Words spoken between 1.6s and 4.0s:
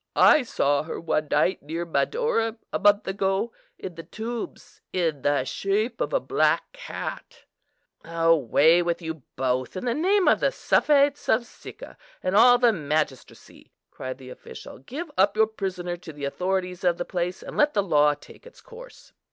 near Madaura, a month ago, in